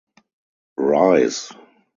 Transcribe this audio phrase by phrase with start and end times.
[0.89, 1.53] Rise!